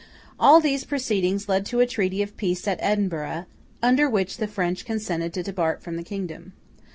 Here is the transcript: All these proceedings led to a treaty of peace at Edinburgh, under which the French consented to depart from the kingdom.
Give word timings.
All 0.39 0.59
these 0.59 0.83
proceedings 0.83 1.47
led 1.47 1.63
to 1.67 1.79
a 1.79 1.85
treaty 1.85 2.23
of 2.23 2.35
peace 2.35 2.67
at 2.67 2.79
Edinburgh, 2.81 3.45
under 3.83 4.09
which 4.09 4.37
the 4.37 4.47
French 4.47 4.83
consented 4.83 5.31
to 5.35 5.43
depart 5.43 5.83
from 5.83 5.95
the 5.95 6.01
kingdom. 6.01 6.53